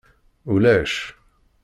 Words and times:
Ulac. 0.53 0.93